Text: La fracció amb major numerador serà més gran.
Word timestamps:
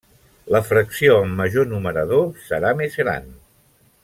La 0.53 0.61
fracció 0.69 1.19
amb 1.25 1.37
major 1.43 1.69
numerador 1.75 2.27
serà 2.49 2.73
més 2.81 2.99
gran. 3.05 3.31